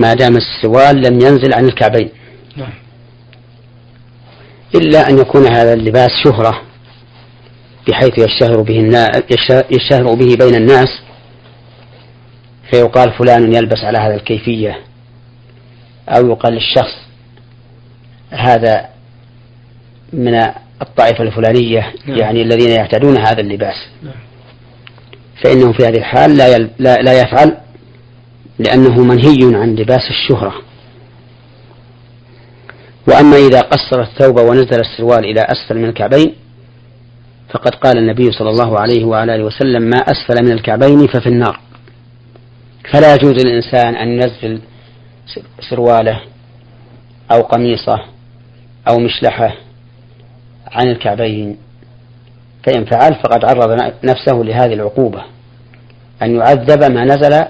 ما 0.00 0.14
دام 0.14 0.36
السروال 0.36 0.96
لم 0.96 1.14
ينزل 1.14 1.54
عن 1.54 1.64
الكعبين 1.64 2.10
نعم. 2.56 2.72
إلا 4.74 5.08
أن 5.08 5.18
يكون 5.18 5.46
هذا 5.46 5.74
اللباس 5.74 6.10
شهرة 6.24 6.60
بحيث 7.88 8.18
يشتهر 8.18 8.60
به 8.60 8.78
يشتهر 9.70 10.14
به 10.14 10.36
بين 10.36 10.54
الناس 10.54 10.88
فيقال 12.70 13.12
فلان 13.12 13.54
يلبس 13.54 13.84
على 13.84 13.98
هذا 13.98 14.14
الكيفية 14.14 14.80
أو 16.08 16.26
يقال 16.26 16.52
للشخص 16.52 16.94
هذا 18.30 18.88
من 20.12 20.34
الطائفة 20.82 21.24
الفلانية 21.24 21.92
نعم. 22.06 22.18
يعني 22.18 22.42
الذين 22.42 22.70
يعتادون 22.70 23.16
هذا 23.16 23.40
اللباس 23.40 23.76
نعم. 24.02 24.23
فإنه 25.42 25.72
في 25.72 25.84
هذه 25.84 25.98
الحال 25.98 26.36
لا, 26.36 26.56
يل... 26.56 26.70
لا, 26.78 26.94
لا 26.94 27.20
يفعل 27.20 27.56
لأنه 28.58 29.00
منهي 29.04 29.56
عن 29.56 29.74
لباس 29.74 30.10
الشهرة. 30.10 30.54
وأما 33.08 33.36
إذا 33.36 33.60
قصر 33.60 34.02
الثوب 34.02 34.38
ونزل 34.38 34.80
السروال 34.80 35.24
إلى 35.24 35.40
أسفل 35.40 35.78
من 35.78 35.88
الكعبين 35.88 36.34
فقد 37.50 37.74
قال 37.74 37.98
النبي 37.98 38.32
صلى 38.32 38.50
الله 38.50 38.80
عليه 38.80 39.04
وعلى 39.04 39.34
آله 39.34 39.44
وسلم 39.44 39.82
ما 39.82 39.96
أسفل 39.96 40.44
من 40.44 40.52
الكعبين 40.52 41.06
ففي 41.06 41.26
النار. 41.26 41.60
فلا 42.92 43.14
يجوز 43.14 43.32
للإنسان 43.32 43.94
أن 43.94 44.08
ينزل 44.08 44.60
سرواله 45.70 46.20
أو 47.32 47.40
قميصه 47.40 48.00
أو 48.88 48.98
مشلحه 48.98 49.54
عن 50.66 50.88
الكعبين. 50.88 51.56
فإن 52.64 52.84
فعل 52.84 53.14
فقد 53.14 53.44
عرض 53.44 53.92
نفسه 54.04 54.32
لهذه 54.32 54.72
العقوبة. 54.72 55.24
أن 56.22 56.36
يعذب 56.36 56.92
ما 56.92 57.04
نزل 57.04 57.44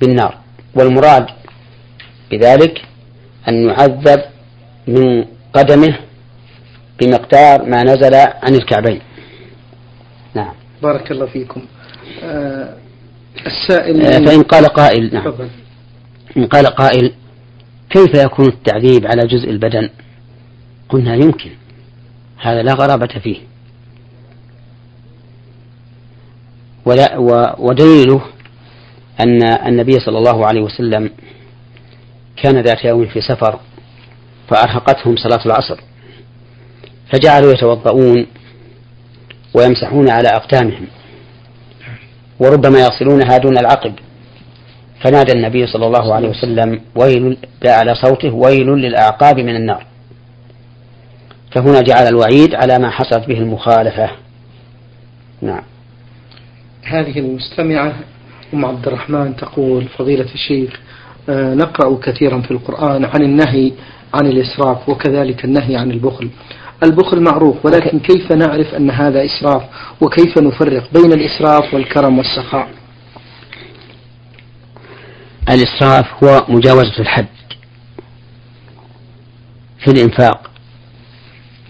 بالنار. 0.00 0.38
والمراد 0.74 1.26
بذلك 2.30 2.82
أن 3.48 3.68
يعذب 3.68 4.22
من 4.88 5.24
قدمه 5.52 5.98
بمقدار 7.00 7.64
ما 7.64 7.82
نزل 7.82 8.14
عن 8.14 8.54
الكعبين. 8.54 9.00
نعم. 10.34 10.54
بارك 10.82 11.10
الله 11.10 11.26
فيكم. 11.26 11.62
آه 12.22 12.74
السائل 13.46 14.06
آه 14.06 14.18
فإن 14.18 14.42
قال 14.42 14.66
قائل 14.66 15.14
نعم. 15.14 15.34
إن 16.36 16.46
قال 16.46 16.66
قائل 16.66 17.12
كيف 17.90 18.14
يكون 18.14 18.46
التعذيب 18.46 19.06
على 19.06 19.26
جزء 19.26 19.50
البدن؟ 19.50 19.90
قلنا 20.88 21.14
يمكن. 21.14 21.50
هذا 22.42 22.62
لا 22.62 22.72
غرابة 22.72 23.06
فيه 23.22 23.36
ولا 26.79 26.79
ودليله 27.58 28.20
أن 29.20 29.42
النبي 29.66 29.92
صلى 29.92 30.18
الله 30.18 30.46
عليه 30.46 30.60
وسلم 30.60 31.10
كان 32.42 32.60
ذات 32.60 32.84
يوم 32.84 33.06
في 33.06 33.20
سفر 33.20 33.58
فأرهقتهم 34.48 35.16
صلاة 35.16 35.46
العصر 35.46 35.80
فجعلوا 37.12 37.52
يتوضؤون 37.52 38.26
ويمسحون 39.54 40.10
على 40.10 40.28
أقدامهم 40.28 40.86
وربما 42.40 42.78
يصلونها 42.80 43.36
دون 43.36 43.58
العقب. 43.58 43.94
فنادى 45.04 45.32
النبي 45.32 45.66
صلى 45.66 45.86
الله 45.86 46.14
عليه 46.14 46.28
وسلم 46.28 46.80
ويل 46.94 47.36
على 47.66 47.94
صوته 47.94 48.34
ويل 48.34 48.66
للأعقاب 48.66 49.38
من 49.38 49.56
النار. 49.56 49.86
فهنا 51.54 51.80
جعل 51.80 52.06
الوعيد 52.06 52.54
على 52.54 52.78
ما 52.78 52.90
حصلت 52.90 53.28
به 53.28 53.38
المخالفة. 53.38 54.10
نعم. 55.42 55.62
هذه 56.84 57.18
المستمعة 57.18 57.94
أم 58.54 58.64
عبد 58.64 58.86
الرحمن 58.86 59.36
تقول 59.36 59.84
فضيلة 59.98 60.26
الشيخ 60.34 60.80
آه، 61.28 61.54
نقرأ 61.54 61.98
كثيرا 62.02 62.40
في 62.40 62.50
القرآن 62.50 63.04
عن 63.04 63.22
النهي 63.22 63.72
عن 64.14 64.26
الإسراف 64.26 64.88
وكذلك 64.88 65.44
النهي 65.44 65.76
عن 65.76 65.90
البخل. 65.90 66.30
البخل 66.82 67.20
معروف 67.20 67.66
ولكن 67.66 67.98
كيف 67.98 68.32
نعرف 68.32 68.74
أن 68.74 68.90
هذا 68.90 69.24
إسراف؟ 69.24 69.62
وكيف 70.00 70.38
نفرق 70.38 70.92
بين 70.92 71.12
الإسراف 71.12 71.74
والكرم 71.74 72.18
والسخاء؟ 72.18 72.68
الإسراف 75.50 76.24
هو 76.24 76.46
مجاوزة 76.48 76.98
الحد 76.98 77.26
في 79.84 79.90
الإنفاق 79.90 80.50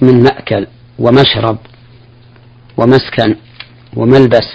من 0.01 0.23
مأكل 0.23 0.67
ومشرب 0.99 1.59
ومسكن 2.77 3.37
وملبس 3.97 4.47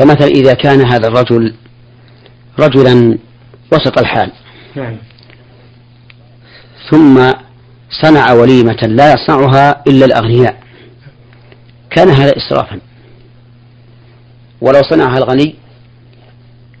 فمثلا 0.00 0.26
إذا 0.26 0.54
كان 0.54 0.86
هذا 0.92 1.08
الرجل 1.08 1.54
رجلا 2.58 3.18
وسط 3.72 3.98
الحال. 3.98 4.32
نعم. 4.76 4.96
ثم 6.90 7.32
صنع 8.02 8.32
وليمة 8.32 8.78
لا 8.82 9.12
يصنعها 9.12 9.82
إلا 9.86 10.04
الأغنياء. 10.04 10.62
كان 11.90 12.08
هذا 12.08 12.32
إسرافا. 12.36 12.80
ولو 14.60 14.80
صنعها 14.90 15.18
الغني 15.18 15.54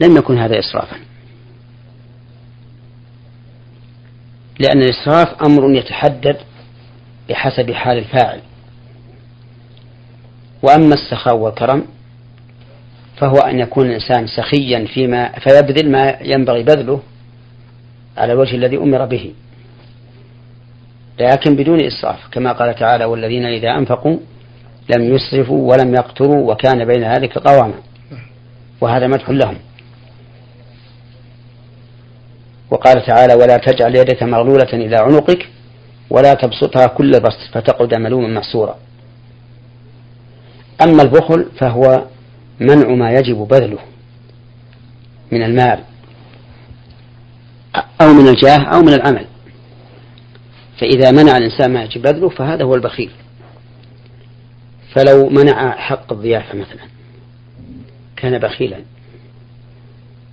لم 0.00 0.16
يكن 0.16 0.38
هذا 0.38 0.58
إسرافا. 0.58 0.96
لأن 4.58 4.82
الإسراف 4.82 5.42
أمر 5.42 5.74
يتحدد 5.74 6.36
بحسب 7.28 7.72
حال 7.72 7.98
الفاعل. 7.98 8.40
وأما 10.62 10.94
السخاء 10.94 11.36
والكرم 11.36 11.84
فهو 13.20 13.36
أن 13.36 13.58
يكون 13.58 13.86
الإنسان 13.86 14.26
سخيا 14.26 14.84
فيما 14.94 15.32
فيبذل 15.38 15.90
ما 15.90 16.16
ينبغي 16.20 16.62
بذله 16.62 17.00
على 18.16 18.32
الوجه 18.32 18.56
الذي 18.56 18.76
أمر 18.76 19.04
به. 19.06 19.34
لكن 21.20 21.56
بدون 21.56 21.80
إسراف 21.80 22.28
كما 22.32 22.52
قال 22.52 22.74
تعالى 22.74 23.04
والذين 23.04 23.44
إذا 23.44 23.78
أنفقوا 23.78 24.16
لم 24.96 25.14
يسرفوا 25.14 25.72
ولم 25.72 25.94
يقتروا 25.94 26.52
وكان 26.52 26.84
بين 26.84 27.12
ذلك 27.12 27.38
قواما. 27.38 27.74
وهذا 28.80 29.06
مدح 29.06 29.30
لهم. 29.30 29.56
وقال 32.70 33.06
تعالى 33.06 33.34
ولا 33.34 33.56
تجعل 33.56 33.96
يدك 33.96 34.22
مغلولة 34.22 34.72
إلى 34.72 34.96
عنقك 34.96 35.48
ولا 36.10 36.34
تبسطها 36.34 36.86
كل 36.86 37.14
البسط 37.14 37.38
فتقعد 37.52 37.94
ملوما 37.94 38.28
محسورا 38.28 38.76
أما 40.82 41.02
البخل 41.02 41.46
فهو 41.58 42.04
منع 42.60 42.88
ما 42.88 43.10
يجب 43.12 43.36
بذله 43.36 43.78
من 45.32 45.42
المال 45.42 45.84
أو 48.00 48.12
من 48.12 48.28
الجاه 48.28 48.58
أو 48.58 48.82
من 48.82 48.92
العمل. 48.92 49.26
فإذا 50.80 51.10
منع 51.10 51.36
الإنسان 51.36 51.72
ما 51.72 51.84
يجب 51.84 52.02
بذله 52.02 52.28
فهذا 52.28 52.64
هو 52.64 52.74
البخيل. 52.74 53.10
فلو 54.94 55.28
منع 55.28 55.76
حق 55.76 56.12
الضيافة 56.12 56.58
مثلا 56.58 56.82
كان 58.16 58.38
بخيلا. 58.38 58.80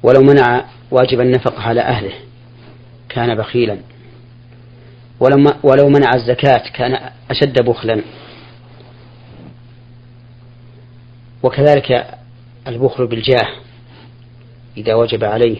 ولو 0.03 0.21
منع 0.21 0.65
واجب 0.91 1.21
النفقة 1.21 1.61
على 1.61 1.81
أهله 1.81 2.13
كان 3.09 3.35
بخيلا. 3.35 3.77
ولو 5.63 5.89
منع 5.89 6.11
الزكاة 6.15 6.63
كان 6.73 7.09
أشد 7.29 7.61
بخلا. 7.65 8.01
وكذلك 11.43 12.17
البخل 12.67 13.07
بالجاه 13.07 13.47
إذا 14.77 14.93
وجب 14.93 15.23
عليه 15.23 15.57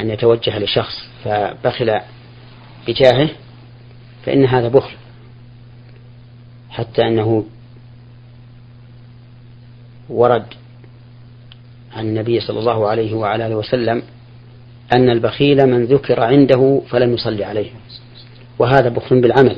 أن 0.00 0.10
يتوجه 0.10 0.58
لشخص 0.58 1.08
فبخل 1.24 2.00
بجاهه 2.86 3.30
فإن 4.24 4.44
هذا 4.44 4.68
بخل 4.68 4.92
حتى 6.70 7.02
أنه 7.02 7.44
ورد 10.08 10.46
عن 11.92 12.06
النبي 12.06 12.40
صلى 12.40 12.58
الله 12.58 12.88
عليه 12.88 13.14
وعلى 13.14 13.46
آله 13.46 13.56
وسلم 13.56 14.02
أن 14.92 15.10
البخيل 15.10 15.66
من 15.66 15.84
ذكر 15.84 16.20
عنده 16.20 16.82
فلم 16.90 17.14
يصلي 17.14 17.44
عليه 17.44 17.70
وهذا 18.58 18.88
بخل 18.88 19.20
بالعمل. 19.20 19.56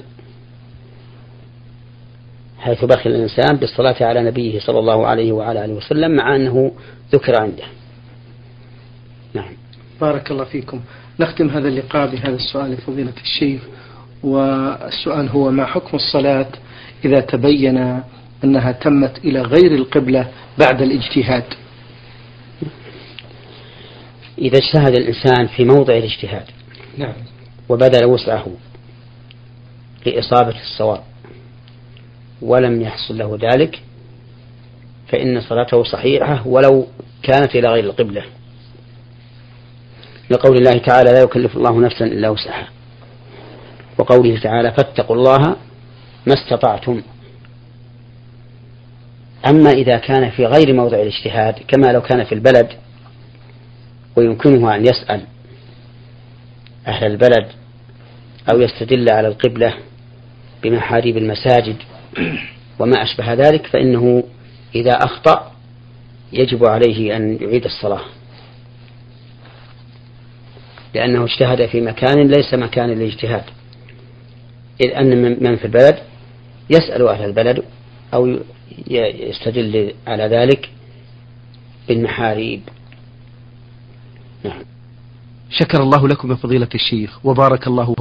حيث 2.63 2.85
بخل 2.85 3.11
الإنسان 3.11 3.57
بالصلاة 3.57 3.97
على 4.01 4.23
نبيه 4.23 4.61
صلى 4.61 4.79
الله 4.79 5.07
عليه 5.07 5.33
وعلى 5.33 5.65
آله 5.65 5.73
وسلم 5.73 6.17
مع 6.17 6.37
أنه 6.37 6.73
ذكر 7.13 7.41
عنده. 7.41 7.65
نعم. 9.35 9.53
بارك 10.01 10.31
الله 10.31 10.45
فيكم. 10.45 10.81
نختم 11.21 11.49
هذا 11.51 11.69
اللقاء 11.69 12.11
بهذا 12.11 12.35
السؤال 12.35 12.77
فضيلة 12.77 13.13
الشيخ. 13.23 13.63
والسؤال 14.23 15.29
هو 15.29 15.51
ما 15.51 15.67
حكم 15.67 15.97
الصلاة 15.97 16.49
إذا 17.05 17.21
تبين 17.21 18.03
أنها 18.45 18.73
تمت 18.73 19.19
إلى 19.19 19.43
غير 19.43 19.75
القبلة 19.75 20.29
بعد 20.59 20.83
الاجتهاد؟ 20.83 21.45
إذا 24.39 24.59
اجتهد 24.59 24.97
الإنسان 24.99 25.47
في 25.47 25.65
موضع 25.65 25.95
الاجتهاد 25.95 26.45
نعم. 26.99 27.15
وبذل 27.69 28.05
وسعه 28.05 28.47
لإصابة 30.07 30.55
الصواب 30.61 31.12
ولم 32.43 32.83
يحصل 32.83 33.19
له 33.19 33.39
ذلك 33.43 33.83
فإن 35.09 35.41
صلاته 35.41 35.85
صحيحة 35.85 36.47
ولو 36.47 36.87
كانت 37.23 37.57
إلى 37.57 37.69
غير 37.69 37.85
القبلة. 37.85 38.25
لقول 40.31 40.57
الله 40.57 40.79
تعالى 40.79 41.13
لا 41.13 41.23
يكلف 41.23 41.57
الله 41.57 41.81
نفسا 41.81 42.05
إلا 42.05 42.29
وسعها 42.29 42.69
وقوله 43.99 44.41
تعالى 44.41 44.73
فاتقوا 44.73 45.17
الله 45.17 45.57
ما 46.27 46.35
استطعتم 46.35 47.03
أما 49.47 49.71
إذا 49.71 49.99
كان 49.99 50.31
في 50.31 50.47
غير 50.47 50.73
موضع 50.73 50.97
الاجتهاد 50.97 51.55
كما 51.69 51.93
لو 51.93 52.01
كان 52.01 52.25
في 52.25 52.35
البلد 52.35 52.69
ويمكنه 54.17 54.75
أن 54.75 54.87
يسأل 54.87 55.21
أهل 56.87 57.07
البلد 57.07 57.47
أو 58.53 58.61
يستدل 58.61 59.07
على 59.11 59.29
القبلة 59.29 59.75
بمحاريب 60.63 61.17
المساجد 61.17 61.77
وما 62.79 63.03
أشبه 63.03 63.35
ذلك 63.35 63.67
فإنه 63.67 64.25
إذا 64.75 64.93
أخطأ 64.93 65.53
يجب 66.33 66.65
عليه 66.65 67.17
أن 67.17 67.39
يعيد 67.41 67.65
الصلاة. 67.65 68.03
لأنه 70.95 71.25
اجتهد 71.25 71.67
في 71.67 71.81
مكان 71.81 72.29
ليس 72.29 72.55
مكان 72.55 72.91
الاجتهاد 72.91 73.45
إذ 74.81 74.91
أن 74.91 75.43
من 75.43 75.57
في 75.57 75.65
البلد 75.65 75.99
يسأل 76.71 77.09
أهل 77.09 77.25
البلد 77.25 77.63
أو 78.15 78.39
يستدل 78.89 79.95
على 80.07 80.23
ذلك 80.23 80.71
بالمحاريب. 81.89 82.61
نعم. 84.45 84.63
شكر 85.51 85.83
الله 85.83 86.09
لكم 86.09 86.31
يا 86.31 86.37
فضيلة 86.37 86.69
الشيخ 86.75 87.27
وبارك 87.27 87.67
الله 87.67 87.91